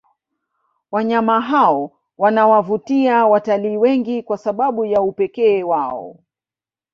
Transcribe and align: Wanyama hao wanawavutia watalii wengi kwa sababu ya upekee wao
Wanyama 0.91 1.41
hao 1.41 1.91
wanawavutia 2.17 3.25
watalii 3.25 3.77
wengi 3.77 4.23
kwa 4.23 4.37
sababu 4.37 4.85
ya 4.85 5.01
upekee 5.01 5.63
wao 5.63 6.19